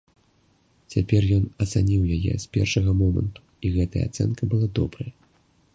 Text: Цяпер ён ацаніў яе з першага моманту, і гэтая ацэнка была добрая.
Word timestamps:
Цяпер 0.93 1.21
ён 1.37 1.43
ацаніў 1.65 2.01
яе 2.15 2.33
з 2.45 2.49
першага 2.59 2.91
моманту, 3.03 3.41
і 3.69 3.73
гэтая 3.79 4.03
ацэнка 4.09 4.41
была 4.55 4.67
добрая. 4.81 5.11